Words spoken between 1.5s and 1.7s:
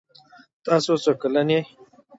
یې؟